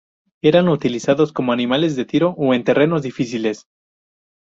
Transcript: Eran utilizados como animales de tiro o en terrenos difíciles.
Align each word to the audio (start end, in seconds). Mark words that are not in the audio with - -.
Eran 0.41 0.67
utilizados 0.67 1.31
como 1.31 1.53
animales 1.53 1.95
de 1.95 2.05
tiro 2.05 2.31
o 2.35 2.55
en 2.55 2.63
terrenos 2.63 3.03
difíciles. 3.03 3.67